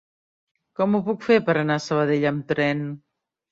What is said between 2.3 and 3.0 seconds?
amb tren?